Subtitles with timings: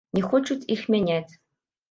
[0.17, 1.31] Не хочуць іх мяняць?